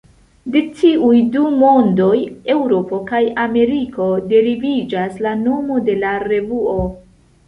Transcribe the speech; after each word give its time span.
De 0.53 0.61
tiuj 0.77 1.17
du 1.33 1.41
"mondoj", 1.63 2.15
Eŭropo 2.53 2.99
kaj 3.11 3.19
Ameriko, 3.43 4.07
deriviĝas 4.31 5.21
la 5.27 5.35
nomo 5.43 5.77
de 5.91 5.97
la 6.05 6.15
revuo. 6.25 6.79